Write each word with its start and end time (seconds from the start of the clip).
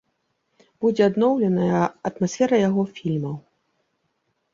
Будзе 0.85 1.03
адноўленая 1.09 1.81
атмасфера 2.11 2.55
яго 2.69 2.81
фільмаў. 2.95 3.35